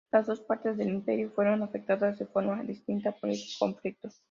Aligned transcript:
Las 0.11 0.25
dos 0.25 0.41
partes 0.41 0.77
del 0.77 0.89
imperio 0.89 1.29
fueron 1.29 1.61
afectadas 1.61 2.17
de 2.17 2.25
forma 2.25 2.63
distinta 2.63 3.11
por 3.11 3.29
el 3.29 3.37
conflicto. 3.59 4.09